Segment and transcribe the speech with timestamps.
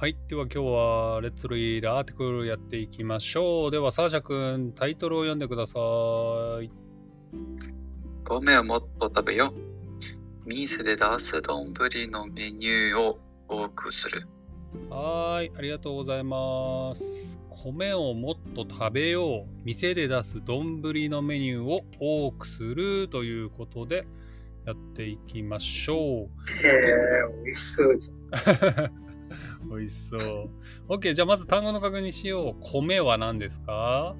[0.00, 0.16] はい。
[0.28, 3.70] では今日はレッツリードアーティクルやっていきましょう。
[3.72, 5.80] ではサーシャ君、タイトルを読んでくださ
[6.62, 6.70] い。
[8.22, 10.48] 米をもっと食べよう。
[10.48, 11.74] 店で出す丼
[12.12, 14.28] のメニューを多くする。
[14.88, 15.52] はーい。
[15.58, 17.36] ありがとうございます。
[17.50, 19.62] 米をもっと食べよう。
[19.64, 24.06] 店で出す丼のメニューを多くするということで
[24.64, 25.98] やっていきましょう。
[25.98, 28.12] へえ、美味しそうじ
[29.70, 30.50] 美味しそう。
[30.88, 32.62] OK、じゃあまず単語の確認しよう。
[32.62, 34.16] 米は何ですか？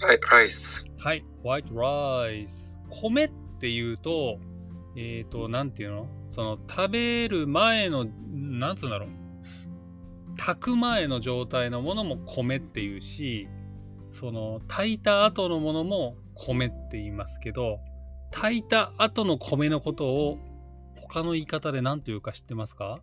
[0.00, 0.86] はい、ライス。
[0.98, 2.78] はい、white rice。
[2.90, 4.38] 米っていうと、
[4.96, 6.08] えっ、と、なんていうの？
[6.30, 9.08] その食べる前の、なんつうんだろう？
[10.36, 13.48] 炊く前の状態のものも米っていうし、
[14.10, 17.80] その炊いた後のものも米って言いますけど、
[18.30, 20.38] 炊いた後の米のことを
[20.96, 23.00] 他の言い方で何というか知ってますか？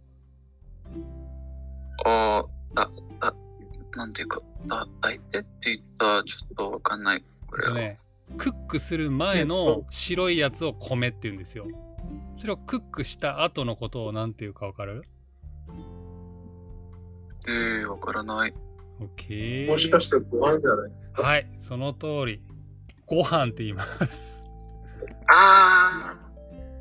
[2.06, 2.90] ああ、
[3.22, 3.34] あ、
[3.96, 7.24] なんていうか、あ、相手って言ったらちょっとわかんない。
[7.48, 7.80] これは。
[7.80, 7.96] えっ
[8.28, 11.68] とね、クックする前の白いやつを米って言うんですよ。
[12.38, 15.04] それをクックした後のことを何て言うかわかる？
[17.48, 18.54] えー、わからない。
[19.00, 19.68] ?OK。
[19.68, 21.22] もしかしてご飯じゃないですか？
[21.22, 22.42] はい、その通り。
[23.06, 24.44] ご飯って言います。
[25.28, 26.16] あ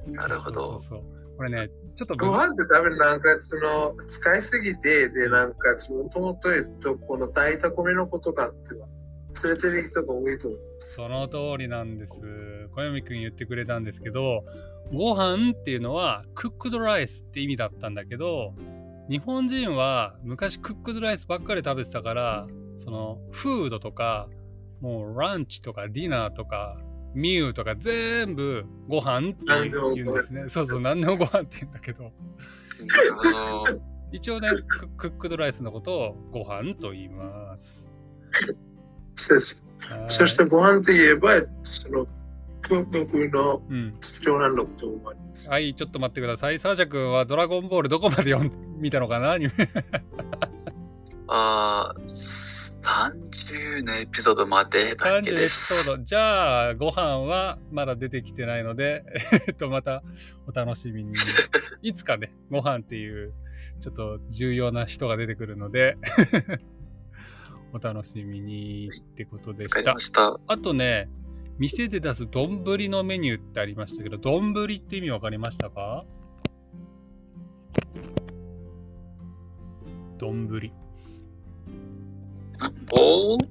[0.06, 0.60] あ、なるほど。
[0.60, 8.86] そうそうそうこれね、ちょっとご飯って多分なんかその使いすぎて、でなんかもともとえっとこの炊いた米のことがあっては、
[9.42, 10.60] 連れてる人が多いと思う。
[10.78, 12.20] その通りなんです。
[12.74, 14.44] 小読くん言ってくれたんですけど、
[14.92, 18.54] ご飯っていうのはクックドライスって意味だったんだけど、
[19.08, 24.28] 日本人は昔クックドライスばっかり食べてたから、そのフードとか、
[24.80, 26.76] もうランチとかディナーとか、
[27.14, 30.44] ミューとか全部ご飯って言うんですね。
[30.48, 32.12] そうそう、何でもご飯って言うんだけど。
[34.12, 34.48] 一応ね、
[34.80, 37.92] ククックドライスのことをご飯と言います。
[39.16, 41.30] そうですはいそしてご飯って言えば、
[41.64, 42.06] その
[42.68, 43.94] 僕のうん。
[44.20, 45.50] 長男のことを思います。
[45.50, 46.58] はい、ちょっと待ってください。
[46.58, 49.32] サーシャ君はドラゴンボールどこまで読ん見たのかな？
[49.32, 49.52] アニメ
[51.26, 52.00] ああ、
[52.84, 55.84] 30のエピソードまでだけ ?30 エピです。
[55.84, 56.02] ソード。
[56.02, 59.04] じゃあ、ご飯はまだ出てきてないので、
[59.48, 60.02] えっと、また
[60.46, 61.14] お楽しみに。
[61.82, 63.32] いつかね、ご飯っていう
[63.80, 65.96] ちょっと重要な人が出てくるので、
[67.72, 69.98] お楽しみにってことでした。
[69.98, 70.38] した。
[70.46, 71.08] あとね、
[71.58, 76.04] 店で出す丼のメニューってありましたけど、丼って意味わかりましたか？
[80.18, 80.83] 丼。
[82.94, 83.48] ボール？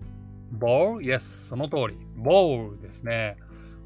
[0.51, 1.97] ボール ?Yes, その通り。
[2.15, 3.37] ボールですね。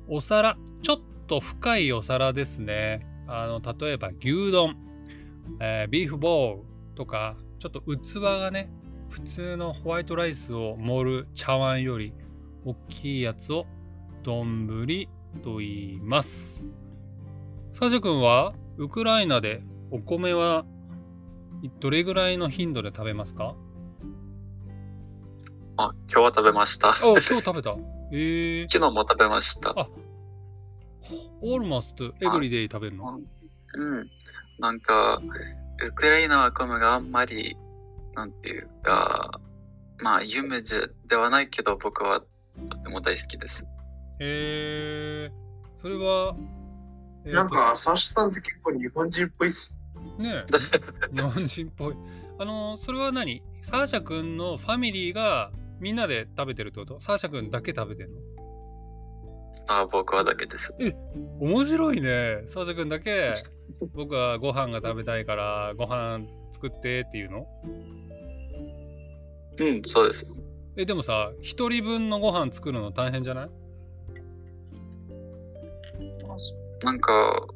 [0.08, 3.06] お皿、ちょっと深いお皿ですね。
[3.28, 4.78] あの、例えば牛丼、
[5.60, 6.62] えービーフボール
[6.96, 8.70] とか、ちょっと器がね、
[9.10, 12.14] 普通のホワイトライスを盛る茶碗より
[12.66, 13.66] 大きいやつを
[14.24, 14.68] 丼
[15.42, 16.66] と言います。
[17.72, 20.66] サジャ君はウクライナでお米は
[21.80, 23.56] どれぐらいの頻度で食べますか？
[25.78, 26.90] あ、今日は食べました。
[26.90, 27.76] あ、今日食べた。
[28.12, 29.74] えー、昨日も食べました。
[29.78, 29.88] あ
[31.42, 33.20] オールマストエブリデイ食べるの？
[33.76, 34.10] うん。
[34.60, 35.22] なんか、
[35.86, 37.56] ウクライナは米があんまり、
[38.16, 39.30] なんていうか、
[40.00, 42.22] まあ、有名じゃではないけど、僕は
[42.70, 43.66] とても大好きです。
[44.20, 46.36] えー、それは、
[47.24, 49.76] えーとなんか、サシさんって結構日本人っぽいっす。
[50.18, 50.46] ねえ
[51.14, 51.96] 日本人っぽい。
[52.40, 53.44] あの、それは何？
[53.62, 57.00] サーシャ君のファミリーがみんなで食べてるってこと？
[57.00, 58.22] サーシャ君だけ食べてるの？
[59.70, 60.74] あ、僕はだけです。
[61.40, 62.44] 面白いね。
[62.48, 63.34] サーシャ君だけ
[63.94, 67.48] 僕はご飯が食べたいからご飯作ってっていうの？
[69.60, 70.28] うん、そうです。
[70.78, 73.50] え、でもさ、一人分のご飯作るの大変じゃない？
[76.84, 77.48] なんか、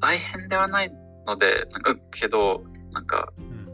[0.00, 0.90] 大変ではない
[1.26, 3.68] ので、なんか、けど、なんか、うん。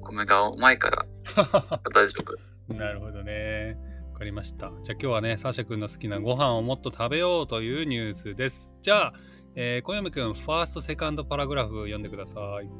[0.00, 1.06] 米がうまいから
[1.94, 2.36] 大丈夫。
[2.74, 3.76] なるほどね。
[4.12, 4.72] わかりました。
[4.82, 8.74] じゃあ今日はね、サーシャ君の好きなご飯をもっと食べようというニュースです。
[8.82, 9.14] じゃあ、
[9.54, 12.70] えー、小山君、ファースト、セカンドパラグラフ読んでください。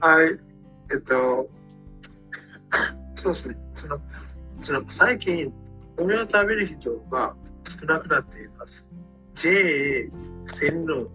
[0.00, 0.40] はい。
[0.92, 1.48] えっと、
[3.14, 3.56] そうですね。
[3.74, 3.98] その、
[4.62, 5.52] その最近、
[5.96, 7.34] 米を食べる人が
[7.64, 8.90] 少なくなっています。
[9.34, 10.10] JA
[10.46, 11.10] 線路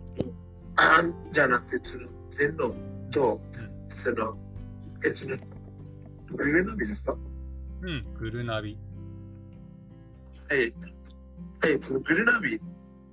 [0.75, 2.73] あんじゃなくて、その線路
[3.11, 3.39] と、
[3.89, 4.37] その、
[5.03, 5.39] えっとね、
[6.29, 7.15] グルナビですか？
[7.81, 8.77] うん、グルナビ。
[10.49, 10.73] はい。
[11.61, 12.59] はい、そのグルナビ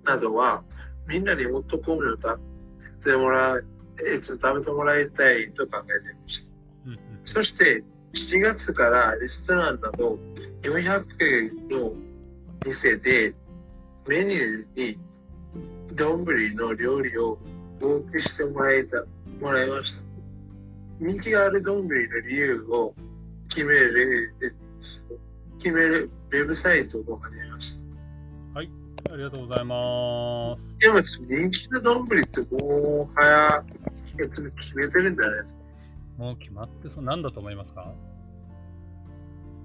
[0.04, 0.64] などは、
[1.06, 2.40] みんなにもっと米を食
[3.04, 3.60] べてもら
[4.06, 6.54] えっと、食べてもらいたいと考えていました。
[6.86, 10.18] うんうんそして、7月からレストランなど
[10.62, 11.92] 400の
[12.64, 13.34] 店で
[14.08, 14.98] メニューに
[15.94, 16.24] 丼
[16.54, 17.38] の料理を
[17.80, 19.04] 多くしてもらえた
[19.40, 20.07] もらいました。
[21.00, 22.94] 人気がある丼の理由を
[23.48, 24.50] 決める、え
[25.58, 27.88] 決めるウェブサイトを始めました。
[29.10, 30.76] ありがとうございます。
[30.78, 33.64] でも人気の丼ってもう早
[34.18, 35.62] く決めてるんじゃないですか。
[36.18, 37.04] もう決まってそう。
[37.04, 37.94] 何だと思いますか？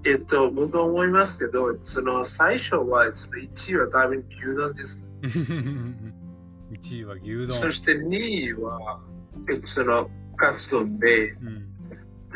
[0.06, 5.04] えっと、僕は思いますけど、その最初はその1位は多分牛丼です。
[5.22, 7.52] ?1 位は牛丼。
[7.52, 9.00] そして2位は、
[9.50, 11.74] えっと、そのカツ丼で、うん、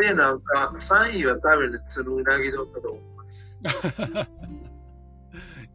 [0.01, 3.61] で、なんか3位は多分そのうなぎ丼だと思います。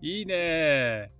[0.02, 1.12] いいね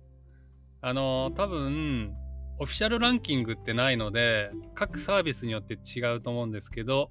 [0.82, 2.14] あの、多分、
[2.58, 7.10] オフィシャルランキングってないので、各サービスによって違うと思うんですけど、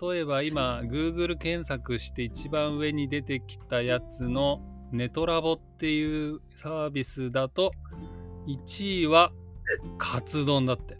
[0.00, 4.60] 例えば今、Google 検索して一番上に出てきたやつの
[4.92, 7.72] ネトラボっていうサービスだと、
[8.46, 9.32] 1位は
[9.98, 10.97] カツ丼だって。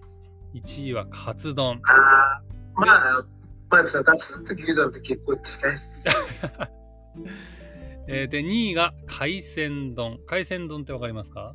[0.54, 1.80] 1位はカツ丼。
[1.84, 2.42] ああ、
[2.74, 3.24] まあ、
[3.70, 6.08] まあ、そのカツ丼と牛丼って結構近いです。
[8.10, 10.18] えーで、2位が海鮮丼。
[10.26, 11.54] 海鮮丼ってわかりますか？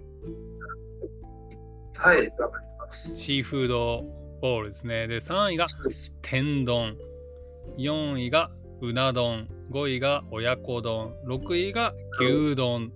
[1.95, 3.17] はい、わかります。
[3.19, 4.03] シーフード
[4.41, 5.07] ボールですね。
[5.07, 5.65] で、3位が
[6.21, 6.95] 天丼。
[7.77, 8.51] 4位が
[8.81, 9.47] うな丼。
[9.71, 11.15] 5位が親子丼。
[11.25, 12.91] 6位が牛丼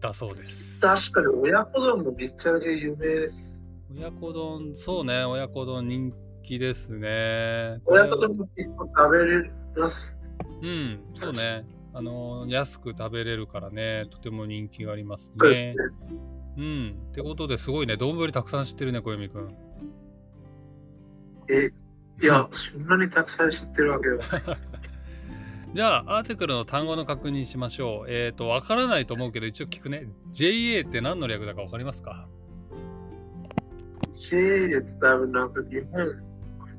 [0.00, 0.80] だそうです。
[0.80, 3.61] 確かに親子丼もめちゃめちゃ有名です。
[3.96, 6.12] 親子丼、そうね、親子丼人
[6.42, 7.80] 気ですね。
[7.84, 10.18] 親子丼も結構食べれます？
[10.62, 11.66] うん、そうね。
[11.94, 15.74] あの安く食べれるからね、とても人気がありますね
[16.56, 16.96] そうん。
[17.10, 19.54] ってことですごいね、丼たくさん知ってるね、小読くん。
[21.50, 21.70] え、
[22.22, 24.68] いや、そんなにたくさん知ってるわけではないです。
[25.74, 28.10] じゃあ、アーティクルの単語の確認しましょう。
[28.10, 30.06] えっ、と、わからないと思うけど、一応聞くね。
[30.30, 32.28] JA って何の略だかわかりますか？
[34.14, 36.32] JA って多分なんか日本、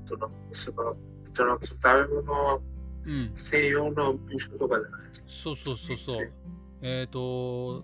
[0.06, 0.96] と、なんかその、
[1.26, 2.62] えっと、なんかその食べ物
[3.06, 3.32] うん。
[3.36, 5.30] 専用の部署とかじゃないですか。
[5.30, 6.34] そうそうそうそう。
[6.82, 7.84] えっ、と、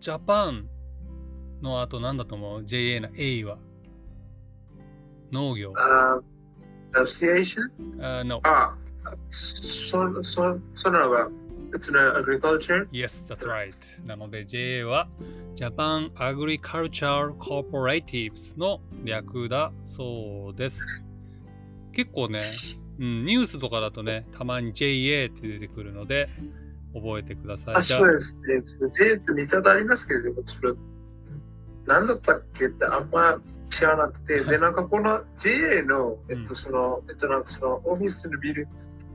[0.00, 0.68] ジャパン
[1.60, 3.58] の後なんだと思う ?JA の A は。
[5.30, 5.74] 農業。
[5.76, 8.76] あー、アソシエーションあ
[9.28, 11.28] そ、そ、そのは、
[11.72, 12.88] it's an agriculture?
[12.92, 14.06] Yes, that's right.
[14.06, 15.08] なので JA は
[15.54, 20.80] Japan Agricultural Cooperatives の略だそうです。
[21.92, 22.40] 結構ね、
[23.00, 26.28] うん、ニュースとかだとね、たまに JA って出てくるので、
[26.94, 27.74] 覚えてください。
[27.76, 28.62] あ、そうですね。
[28.90, 30.74] JA って見たことありますけれども、それ、
[31.86, 32.66] 何だったっけ？
[32.66, 38.68] ってあんま知らなくて、で、なんかこの JA の、えっうんと、その、えっと、なんかそのオフィスのビル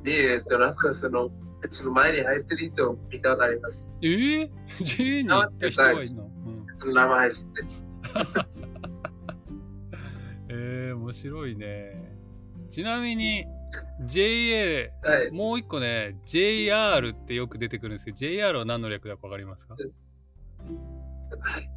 [0.04, 1.30] に、えっと、なんかその、
[1.63, 3.88] えっとその前に入ってる人を見たことあります。
[4.01, 4.50] えー、
[4.80, 6.31] JA に行った人がいるの、うん、
[6.75, 7.63] その名前知って。
[10.50, 12.15] えー、面白いね。
[12.69, 13.45] ちなみに
[14.06, 15.31] JA、はい。
[15.31, 19.75] もう一個ね、JR ってよく出てくるんですけど、JR は何の略だかわかりますか？
[19.75, 19.80] は
[21.59, 21.69] い、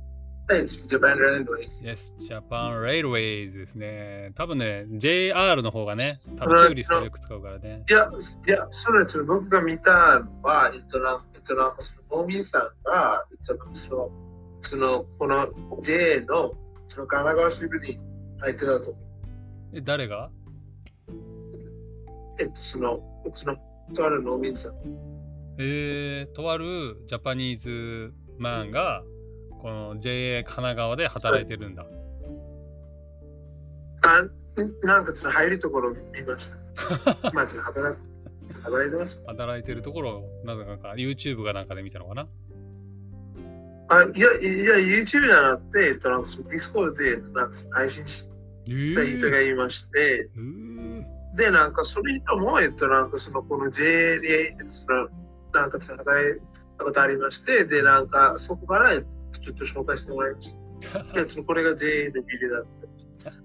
[0.48, 1.84] Japan Railways。
[1.84, 4.32] Yes, Japan Railways ですね。
[4.36, 7.84] 多分ね、JR の方がね、多分キュウリストよく使うからね。
[7.88, 8.08] いや、
[8.46, 10.98] いや、それ、その僕が見たのは、えっと、
[11.34, 14.10] えっと、なんかその農民さんが、えっと、その、
[14.62, 15.48] その、この
[15.82, 16.54] JA の、
[16.86, 17.98] その神奈川支部に
[18.38, 18.94] 入ってたと思う。
[19.74, 20.30] え、誰が？
[22.38, 23.00] えっと、その、
[23.34, 23.56] その、
[23.94, 24.72] とある農民さん。
[25.58, 29.02] えー、とあるジャパニーズマンが、
[29.60, 31.86] この JA 神奈川で働いてるんだ。
[34.02, 34.24] あ
[34.82, 36.58] なんかその入るところを見ました。
[37.32, 37.98] まあ、働い
[38.62, 39.22] 働いてます。
[39.26, 42.28] 働いてるところを、なぜか YouTube がなんかで見たのかな？
[43.88, 48.30] あ、いや、いや、YouTube じゃなくて、えっと、なんかその Discord で、なんか配信し
[48.68, 55.08] えーた人がいまして、えーで、なんかその人も、えっと、なんかその、この JA で、その、
[55.52, 56.40] なんかその働い
[56.78, 60.56] たことありまして、で、なんかそこから、ちょっと紹介してもらいまし
[60.92, 61.02] た。
[61.14, 62.66] で、そのこれが JA のビルだっ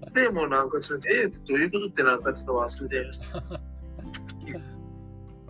[0.04, 0.10] た。
[0.10, 3.36] で、もうなんかその JA ってどういうことってなんかちょっと忘れてました。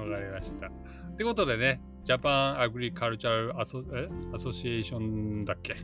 [0.03, 0.67] わかりました。
[0.69, 0.71] っ
[1.17, 4.09] てことでね、ジャパンアグリカルチャルアソえ？
[4.35, 5.77] アソシエーションだっけ、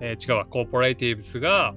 [0.00, 1.74] えー違うわ、コーポレーティブスが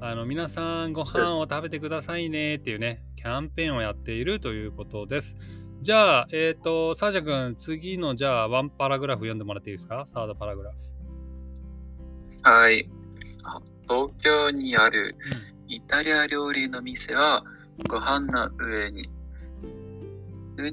[0.00, 5.36] あの皆さんご飯を食べてくださいねっていうね、キャンペーンをやっているということです。
[5.80, 10.04] じゃあ、えっ、と、サージャ君、次のじゃあ、ワンパラグラフ読んでもらっていいですか？
[10.06, 10.76] サードパラグラフ。
[12.42, 12.88] はい。
[13.44, 15.14] あ東京にある
[15.68, 17.44] イタリア料理の店は
[17.88, 19.08] ご飯の上に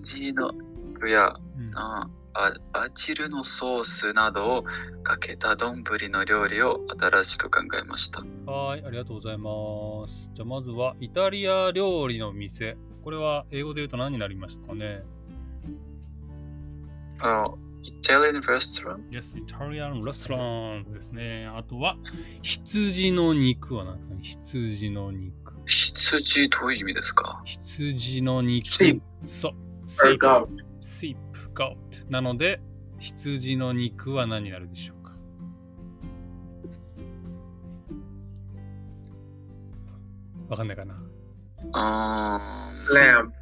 [0.03, 0.51] 筋の
[0.99, 4.63] 具やうんああバチルのソースなどを
[5.03, 8.23] かけた丼の料理を新しく考えました。
[8.45, 10.31] はい、ありがとうございます。
[10.33, 12.77] じゃあまずはイタリア料理の店。
[13.03, 15.03] これは英語で言うと何になりましたかね？
[17.19, 17.49] あ
[17.83, 18.99] Italian restaurant?
[19.09, 21.47] ?Yes, Italian restaurant ですね。
[21.47, 21.97] あとは
[22.41, 25.53] 羊の肉は何ですかね羊の肉。
[25.65, 27.41] 羊どういう意味ですか？
[27.45, 28.65] 羊の肉。
[28.67, 29.53] Sheep そう。
[30.07, 30.47] or goat.
[30.81, 31.15] sheep,
[31.53, 31.75] goat。
[32.09, 32.61] なので、
[32.99, 35.13] 羊の肉は何になるでしょうか
[40.49, 40.95] わかんないかな。
[41.73, 43.25] あー Lamb.
[43.25, 43.33] も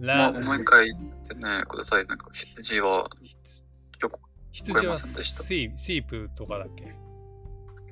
[0.00, 0.90] ラうもう一回
[1.38, 2.06] ねください。
[2.06, 3.08] なんか羊は
[4.00, 4.18] よく
[4.52, 6.94] 羊はわかりませんでしたシーシープとかだっけ？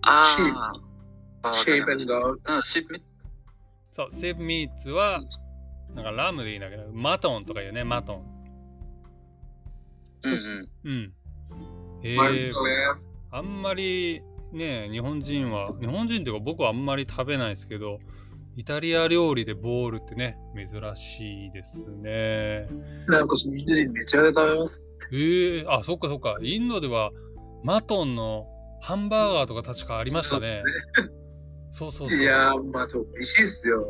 [0.02, 0.52] あー
[1.42, 2.56] あわかり Sheep ま and した goat.
[2.56, 3.02] うん、シープミ
[3.92, 5.20] そう、セーブミーツは、
[5.94, 8.22] なんかラムでいいんだけど、マトンとか言うね、マトン。
[10.24, 10.68] うんうん。
[10.84, 11.14] うん。
[12.02, 12.52] えー.
[13.30, 14.22] あんまり
[14.52, 18.00] ね、日本人は、日本人っていうか僕はあんまり食べないですけど、
[18.58, 22.66] イタリア料理でボールってね、珍しいですね。
[23.06, 24.86] なんかそのインド人めちゃくちゃ食べます。
[25.12, 26.38] えー、あ、そっかそっか。
[26.40, 27.10] インドでは
[27.62, 28.46] マトンの
[28.80, 30.62] ハンバーガーとか確かありましたね。
[31.68, 32.18] そうそうそう。
[32.18, 33.84] いやー、まあ、美味しいっすよ。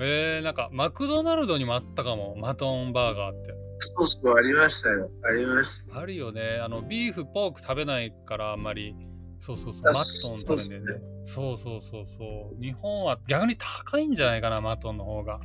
[0.00, 3.52] えー、なんかマクドナルドにもあったかも、マトンバーガーって。
[3.80, 5.10] そうそう、ありましたよ。
[5.22, 6.00] ありました。
[6.00, 6.60] あるよね。
[6.62, 8.94] あの、ビーフ、ポーク食べないからあんまり、
[9.38, 10.00] そうそうそう、あマト
[10.34, 11.04] ン食べんだよね。
[11.24, 12.62] そうそうそうそう。
[12.62, 15.40] 日本は逆に高いんじゃないかな、マトンの方が。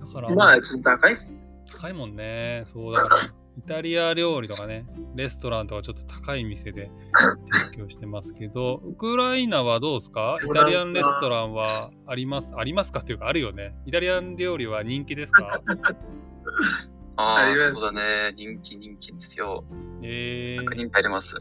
[0.00, 1.40] だから、まあ、ちょっと高いっす。
[1.70, 2.62] 高いもんね。
[2.66, 3.20] そうだから、
[3.58, 6.90] イタリア料理とかね、レストランとかちょっと高い店で
[7.72, 10.38] 提供してますけど、ウクライナはどうですか？
[10.44, 13.00] イタリアンレストランはありますありますか？
[13.00, 13.74] っていうか、あるよね。
[13.86, 15.48] イタリアン料理は人気ですか？
[17.20, 18.32] ああ、そうだね。
[18.36, 19.64] 人気人気ですよ。
[20.02, 21.34] えーなんか、人気あります。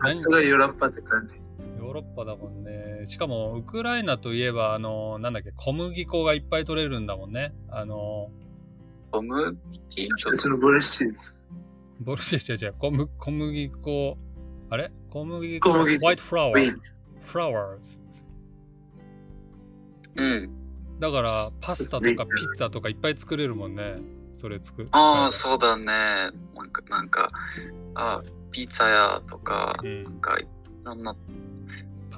[0.00, 0.14] 何？
[0.14, 1.76] すごいヨーロッパって感じです。
[1.76, 3.04] ヨーロッパだもんね。
[3.06, 7.52] しかも、ウクライナといえば、あの、なんだっけ、小麦粉がいっぱい取れるんだもんね。
[7.68, 8.30] あの、
[9.10, 9.56] 小麦？
[9.90, 11.44] ちょっとそのボルシチです。
[11.98, 14.18] ボルシチ違う違う、小麦小麦粉、
[14.70, 14.92] あれ？
[15.10, 16.78] 小麦粉、小麦粉ホワイトフラワー。
[17.24, 17.98] フラワーズ。
[20.14, 20.50] うん。
[21.00, 21.28] だから、
[21.60, 23.96] パスタとかピッツァとかいっぱい作れるもんね。
[24.36, 25.84] それ作ああ、使そうだね。
[26.54, 27.30] なんか、なんか、
[27.94, 30.38] あピッツァ屋とか、うんなんか、
[30.84, 31.16] なんな、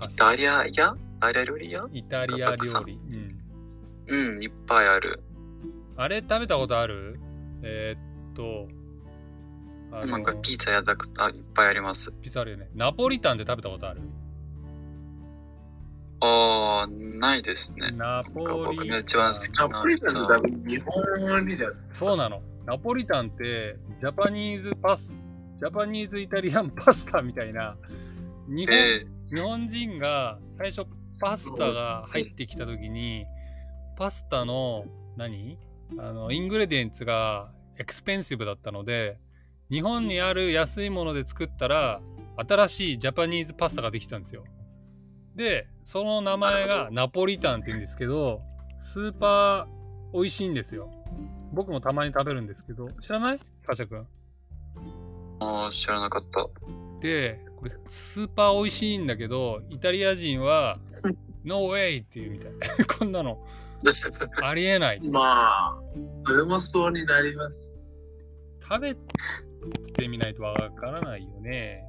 [0.03, 0.69] イタリア屋？
[0.69, 0.73] イ
[1.21, 1.89] タリア料理屋？
[1.93, 2.99] イタリア料理。
[4.09, 4.37] うん。
[4.37, 5.23] うん、いっぱいある。
[5.97, 7.19] あれ食べたことある？
[7.63, 8.69] えーっと、
[10.07, 12.13] なんか、ピッツァ屋だくあいっぱいあります。
[12.21, 12.69] ピザあるよね。
[12.75, 14.03] ナポリタンって食べたことある？
[16.21, 17.91] ああ、ないですね。
[17.93, 21.81] ナポリ僕が一番好きナポリタンって多分日本にだよね。
[21.91, 22.43] そうなの。
[22.65, 27.77] ナポリタンって Japanese pas、Japanese Italian pasta みたいな、
[28.49, 30.89] 日本,、え日本人が最初
[31.21, 33.27] パスタが入ってきた時に、
[33.97, 34.85] パスタの
[35.17, 35.59] 何？
[35.99, 39.19] あの ingredients が expensive だったので、
[39.71, 42.01] 日本にある安いもので作ったら、
[42.37, 44.45] 新しいジャパニーズパスタができたんですよ。
[45.37, 48.41] で、その名前がナポリタンって言うんですけど、
[48.81, 50.91] スーパー美味しいんですよ。
[51.53, 53.41] 僕もたまに食べるんですけど、知らない？
[53.59, 54.01] サシャ君。
[54.01, 56.49] ー、ああ、知らなかった。
[57.01, 60.77] で、これスーパー美味しいんだけど、イタリア人は、
[61.45, 62.03] No way!
[62.03, 62.53] っていうみたい。
[62.99, 63.39] こんなの
[64.43, 65.01] ありえない。
[65.01, 65.79] まあ、
[66.25, 67.93] それもそうになります。
[68.63, 68.95] 食べ
[69.93, 71.85] てみないとわからないよね。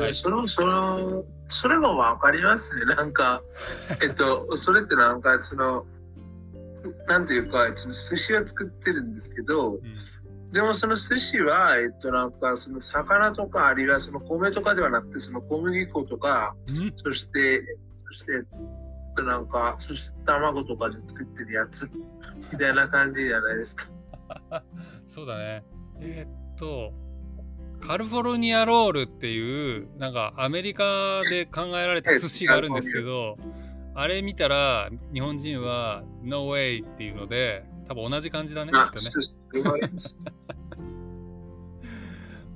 [0.00, 2.84] はいその、その、それもわかりますね。
[2.96, 3.42] なんか、
[4.02, 5.86] えっと、それってなんか、その、
[7.06, 9.82] なんていうか、その寿司を作ってるんですけど、うん
[10.52, 17.62] でもその寿司は、えっと、なんか、その魚とか、あるいはその米とかではなくて、その小麦粉とか、んそして、
[18.06, 21.88] そして、えっとなんか、そして卵とかで作ってるやつ、
[22.52, 23.86] みたいな感じじゃないですか。
[25.06, 25.64] そうだね。
[26.00, 26.92] えーっと、
[27.80, 33.36] カリフォルニアロールっていう、なんかアメリカで考えられた寿司があるんですけど、
[33.94, 39.00] あれ見たら日本人は No way っていうので、多分同じ感じだね、きあっとね。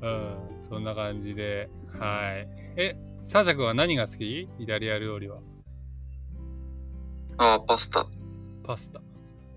[0.02, 1.68] うん、そんな感じで。
[1.98, 2.46] はい。
[2.76, 4.48] え、サーシャ君は何が好き？
[4.58, 5.38] イタリア料理は。
[7.38, 8.06] ああ、パスタ。
[8.62, 9.00] パスタ。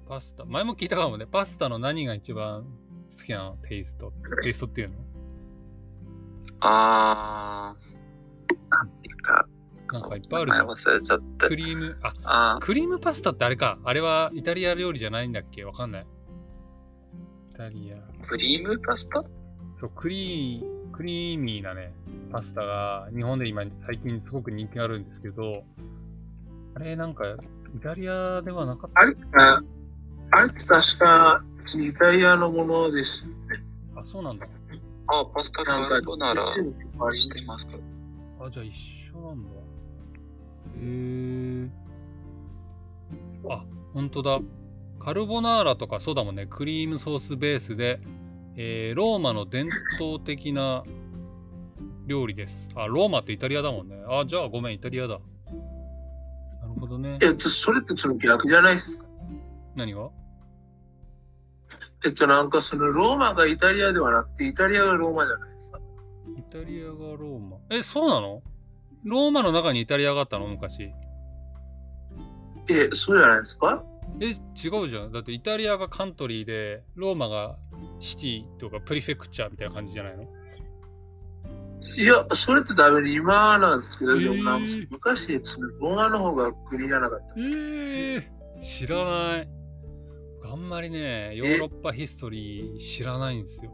[0.08, 0.46] パスタ。
[0.46, 1.28] 前も聞いたかもね。
[1.28, 3.58] パスタの何が一番好きなの？
[3.62, 4.14] テイスト。
[4.42, 4.96] テイストっていうの？
[6.60, 9.48] ああ、なんていうか、
[9.92, 10.68] なんかいっぱいある名じゃん。
[10.68, 11.56] 前忘れちゃってク。
[11.56, 12.14] リーム、あ、
[12.56, 13.80] あクリームパスタってあれか。
[13.84, 15.64] あれはイタリア料理じゃないんだっけ？
[15.64, 16.08] わかんない。
[17.50, 17.98] イタリア。
[17.98, 19.24] ークリームパスタ？
[19.80, 21.94] そう、クリー、クリーミーなね、
[22.32, 25.64] パスタが日本で今最近すごく人気があるんですけど、
[26.76, 27.24] あれなんか
[27.76, 29.62] イタリアではなかっあれあ
[30.32, 31.44] あれ確か
[31.78, 33.64] イタリアのものですよね。
[33.94, 34.02] た。
[34.02, 34.48] あ、そうなんだ。
[35.10, 36.46] あ、パスタカルボナーラ
[37.16, 37.78] してますか
[38.42, 38.74] あ、じゃあ一
[39.16, 39.50] 緒なんだ。
[40.80, 40.82] へ
[41.66, 41.70] え。
[43.50, 44.40] あ、ほんとだ。
[45.00, 46.46] カルボナーラとかそうだもんね。
[46.48, 48.00] クリームソースベースで、
[48.58, 50.84] えーローマの伝統的な
[52.08, 52.68] 料理です。
[52.76, 54.04] あ、ローマってイタリアだもんね。
[54.10, 55.20] あ、じゃあごめん、イタリアだ。
[56.62, 57.20] なるほどね。
[57.22, 59.08] えっと、それってその逆じゃないですか？
[59.76, 60.10] 何が？
[62.06, 65.80] えっと、なんかそのローマがイタリアではなくて、イタリアがローマじゃないですか。
[66.38, 67.58] イタリアがローマ。
[67.70, 68.42] え、そうなの？
[69.04, 70.48] ローマの中にイタリアがあったの？
[70.48, 70.92] 昔。
[72.70, 73.84] え、そうじゃないですか？
[74.20, 74.30] え、違
[74.86, 75.12] うじゃん。
[75.12, 77.58] だってイタリアがカントリーで、ローマが
[78.00, 80.24] シティとかプリフェクチャーみたいな感じじゃないの？
[80.24, 87.34] いや、それって多分今なんですけど、えーでもなんか昔、そのローマの方が国じゃなかった。
[87.38, 88.24] えー、
[88.60, 89.50] 知らない。
[90.50, 93.72] あんまりね、ヨーロッパヒストリー知らないんですよ。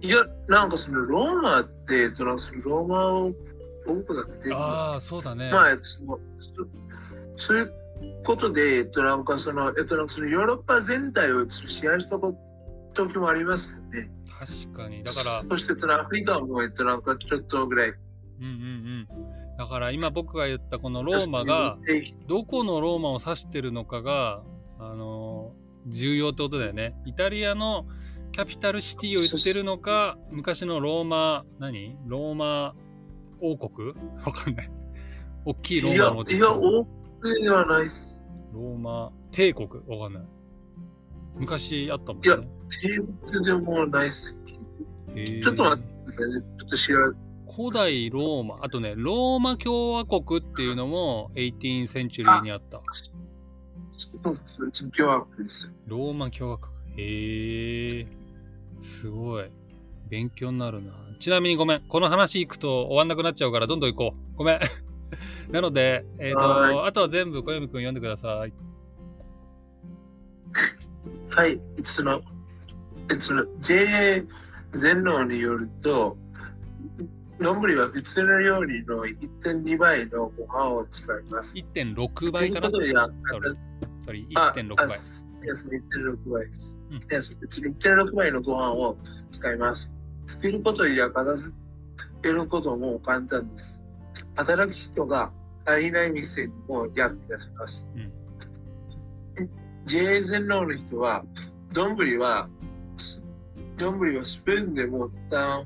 [0.00, 3.32] いや、なんかそのローマって、えっと、なんかそのローマを
[3.86, 5.50] 多くなって、まああ、そうだね。
[5.52, 6.52] あ、そのそ
[7.36, 7.72] そういう
[8.24, 12.18] ことで、えっと、なんかその、えっと、なんかそのヨーロッパ全体を支配した
[12.94, 14.10] 時もありますよね。
[14.38, 15.04] 確かに。
[15.04, 17.88] だから、そしてそのアフリカも、えっと、なんかちょっとぐらい。
[17.90, 17.96] うん
[18.44, 18.54] うんう
[19.00, 19.08] ん。
[19.56, 21.78] だから今僕が言ったこのローマが、
[22.26, 24.42] どこのローマを指してるのかが、
[24.90, 26.94] あのー重要ってことだよね。
[27.06, 27.86] イタリアの
[28.30, 31.96] キャピタルシティを言ってるのか、昔のローマ、何？
[32.06, 32.76] ローマ
[33.40, 33.88] 王国？
[34.24, 34.70] わかんない。
[35.44, 38.24] 大きいローマのいや、多くではないっす。
[38.54, 39.68] ローマ帝国？
[39.88, 40.22] わかんない。
[41.34, 42.46] 昔あったもんいやね。
[43.24, 44.40] 帝国でもないっす。
[45.42, 46.40] ちょっと待ってくださいね。
[46.40, 47.18] ちょっと知らない。
[47.54, 52.80] 古代ローマ、あとね、ローマ共和国っていうのも18センチュリーにあった。
[54.16, 55.72] そうそう、ちょっと今日はです。
[55.86, 56.72] ローマ共和国。
[56.96, 58.06] へえ。
[58.80, 59.50] すごい。
[60.08, 60.92] 勉強になるな。
[61.18, 61.80] ちなみにごめん。
[61.80, 64.36] この話行くと終わんなくなっちゃうからどんどん行こう。
[64.36, 64.60] ごめん。
[65.50, 68.52] なので、えっ、はと、あとは全部小読くん読んでください。
[71.30, 72.20] はい、その、
[73.10, 74.22] えその JA
[74.72, 76.16] 全能によると、
[77.40, 81.56] 丼は普通の料理の1.2倍のご飯を使います。
[81.56, 82.70] 1.6倍かな？
[82.70, 83.08] というこ
[83.40, 83.58] とで
[84.04, 84.90] それそれあ、1.6あ倍。
[84.90, 86.78] す yes 1.6倍です。
[86.90, 88.96] うん yes 別に1.6倍のご飯を
[89.30, 89.94] 使います。
[90.26, 91.54] 作ることや片付
[92.22, 93.82] けることも簡単です。
[94.36, 95.32] 働く人が
[95.64, 97.88] 足りない店にも役に立ちます。
[97.94, 98.12] うん
[99.84, 101.24] JA 全農の人は、
[101.72, 102.48] 丼は、
[103.78, 105.64] 丼はスプーンでもった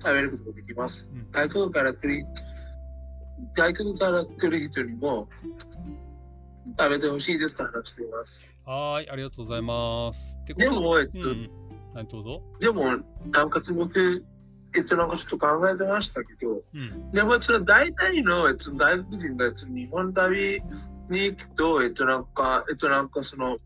[0.00, 1.08] 食べることができます。
[1.12, 2.24] うん外国から来る
[3.54, 5.28] 外国から来る人にも
[6.76, 8.54] 食べてほしいですと話しています。
[8.64, 10.38] はーい、ありがとうございます。
[10.56, 11.50] でも、えっと、うん。
[11.94, 12.42] はい、どうぞ。
[12.60, 12.84] でも、
[13.30, 14.24] なんか僕、
[14.76, 17.10] えっと、なんかちょっと考えてましたけど、うん。
[17.10, 20.62] でも、その大体の、えっと、外国人が、えっと、日本旅
[21.10, 23.58] に行くと、えっと、なんか、えっと、なんかその、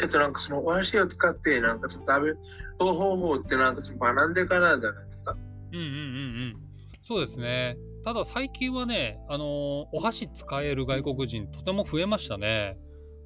[0.00, 2.38] えっと、なんかその、お箸を使って、なんかちょっと食べる
[2.78, 5.32] 方法って、なんかちょっと学んでからじゃないですか。
[5.32, 6.56] うんうんうんうん。
[7.02, 7.76] そうですね。
[8.04, 9.48] ただ最近はね、あのー
[9.92, 12.76] お箸使える外国人とても増えましたね。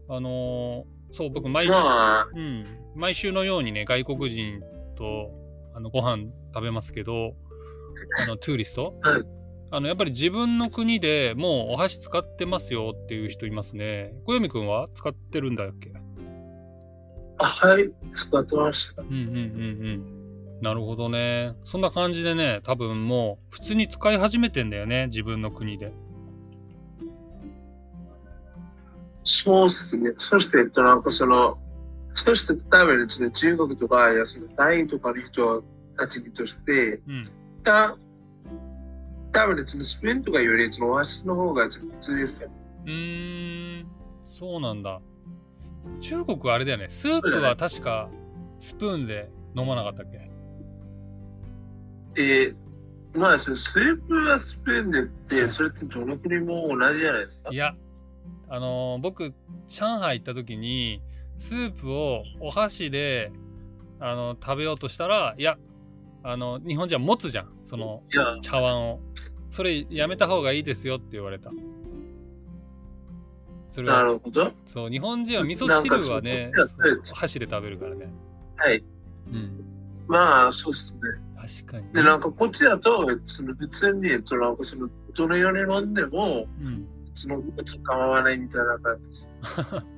[0.09, 4.61] あのーそう、僕毎週、まあ、うん、毎週のようにね、外国人
[4.97, 5.31] と
[5.75, 7.35] あのご飯食べますけど、
[8.19, 9.23] あのトゥーリスト、はい
[9.73, 14.15] あのやっぱり自分の国でもうお箸使ってますよっていう人いますね。
[14.25, 14.87] 小読くんは？
[14.95, 15.93] 使ってるんだっけ？
[17.39, 19.03] あはい、使ってました。
[19.03, 20.16] うんうんうんうん。
[20.61, 21.55] なるほどね。
[21.65, 25.93] そんな感じでね、多分もう普通に使い始めてんだよね、自分の国で。
[29.23, 30.13] そうっすね。
[30.19, 31.59] そして、えっと、なんかその、
[32.15, 35.63] そして、多分ですね、中国とか、いや、その、タイとかの人
[35.99, 37.25] たちにとして、うん。
[37.63, 37.97] た
[39.33, 42.51] 多分ですね、スプーンとかより、その、お箸の方が普通ですから。
[42.51, 43.87] うーん、
[44.25, 45.03] そうなんだ。
[46.01, 46.87] 中国はあれだよね。
[46.89, 48.09] スープは確か
[48.59, 50.31] スプーンで飲まなかったっけ？
[52.17, 52.57] えー、
[53.19, 57.51] まあ、そのスープはスプーンでって、それってどの国も同じじゃないですか？
[57.53, 57.57] い。
[57.57, 57.75] や、
[58.49, 59.35] あのー僕、
[59.67, 61.03] 上海行った時に、
[61.37, 63.33] スープをお箸で、
[63.99, 65.59] あの食べようとしたら、いや、
[66.23, 67.53] あの、日本人は持つじゃん。
[67.65, 68.03] その
[68.43, 69.01] 茶碗を。
[69.49, 71.51] それやめた方がいいですよって言われた。
[73.71, 74.51] それはなるほど。
[74.65, 76.53] そう、日本人は味噌汁はね
[77.15, 78.13] 箸で食べるからね。
[78.57, 78.83] はい。
[79.29, 79.65] うん。
[80.09, 81.01] まあ、そうですね。
[81.47, 81.91] 確かにね。
[81.95, 86.87] で、なんかこっちだと、その普通に、えっと、なんかその、どのように飲んでも、うん。
[87.15, 87.43] その、
[87.83, 89.33] 構わないみたいな感じです。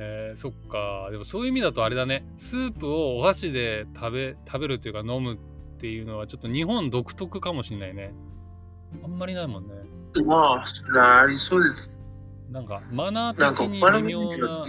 [0.00, 1.08] えーそっか。
[1.10, 2.24] でもそういう意味だとあれだね。
[2.36, 5.38] スープをお箸で食べ、食べるというか飲むっ
[5.78, 8.14] ていうのはちょっと日本独特かもしれないね。
[9.02, 9.74] あんまりないもんね。
[10.24, 11.96] まあ、ありそうです。
[12.50, 14.64] なんかマナー的に微妙なな。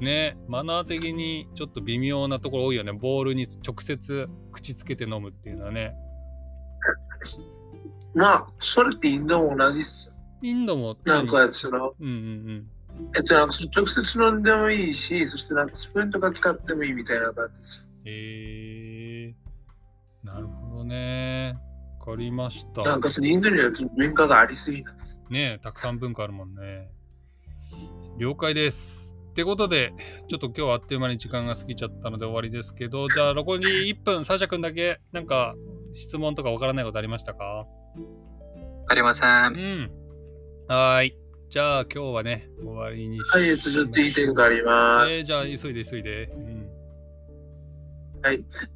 [0.00, 2.92] ね、マナー的にちょっと微妙なところ多いよね。
[2.92, 5.94] ボールに直接口つけて飲むっていうのはね。
[8.14, 10.14] まあ、それってインドも同じっすよ。
[10.42, 12.66] インドも、なんか、その、うんうん
[13.14, 17.86] えっと、なんかその直接飲んでもいいし、そしてなんかスプーンとか使ってもいいみたいな感じです。
[18.04, 18.08] うん。
[18.08, 18.12] へ
[19.26, 21.58] えー、なるほどね。
[22.00, 22.82] わかりました。
[22.82, 25.22] なんかそのインドには文化がありすぎなんです。
[25.28, 26.88] ねたくさん文化あるもんね。
[28.18, 29.05] 了解です。
[29.36, 29.92] ってことで、
[30.28, 35.54] ちょっと今日はあっという間に時間が過ぎちゃったので終わりですけど、 じゃあ残り1分、サーシャ君だけ、なんか
[35.92, 37.66] 質問とかわからないことありましたか？
[38.88, 39.26] ありませ。
[39.26, 39.90] うんん。
[40.68, 41.16] はーい。
[41.50, 45.18] じゃあ今日はね、終わりにしはい、えっと、ちょっと言いたいことあります。
[45.18, 46.24] えーじゃあ急いで急いで。
[46.34, 46.70] うん。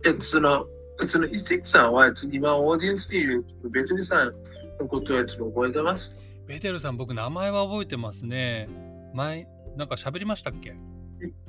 [0.05, 0.67] えっと、その、
[1.09, 4.35] その、一石さんは、えっと今、オーディエンスにいるベトリさん
[4.79, 6.23] のことは、ちょっと覚えてますか？
[6.49, 8.69] ベテルさん、僕名前は覚えてますね。
[9.15, 10.77] 前、なんか喋りましたっけ？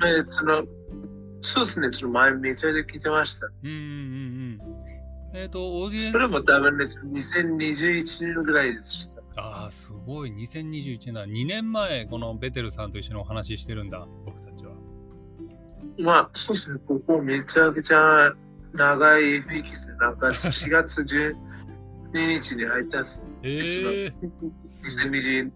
[0.06, 0.66] えっと、その、
[1.42, 3.48] そうですね、その前めちゃめちゃ聞いてました。
[3.48, 3.80] うんうんうん
[5.34, 5.38] うん。
[5.38, 6.12] えっ、と、オーディエンス。
[6.12, 9.22] それも多分ね、2021年ぐらいでした。
[9.38, 10.32] ああ、すごい。
[10.32, 11.26] 2021年だ。
[11.26, 14.74] 2年前、このベテルさんと一緒にお話ししてるんだ、僕たちは。
[16.00, 18.34] まあ、そうですね、ここめちゃくちゃ
[18.74, 19.98] 長い雰囲気ですね。
[19.98, 21.34] なんか4月12
[22.14, 23.26] 日に入ったんです。
[23.44, 24.14] ええ
[24.68, 25.52] 2021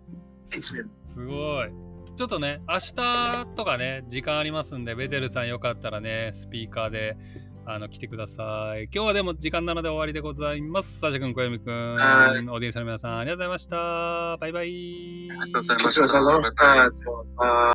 [0.48, 0.90] 年。
[1.04, 1.85] すごい。
[2.16, 7.18] ちょっとね、明日とかね、時間ありますんで、ベテルさんよかったらね、スピーカーで
[7.66, 8.84] あの来てください。
[8.94, 11.00] 今日はでも時間なので終わりでございます。
[11.00, 14.38] サーシャ君、小読君、オはいーディエンスの皆さん、ありがとうございました。
[14.38, 15.30] バイバイ。
[15.32, 17.75] ありがとうございました。